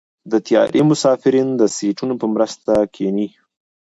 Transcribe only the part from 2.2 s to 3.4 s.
په مرسته کېني.